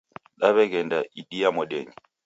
Daw'eghenda 0.39 0.99
idia 1.19 1.49
modenyi. 1.55 1.93